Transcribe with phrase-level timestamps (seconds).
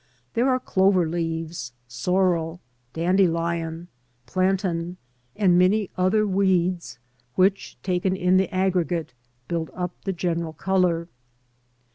[0.33, 2.59] There are clover leaves, sorrel,
[2.91, 3.87] dandelion,
[4.25, 4.97] plantain,
[5.35, 6.97] and many other weeds
[7.35, 9.13] which, taken in the aggregate,
[9.47, 11.07] build up the general colour.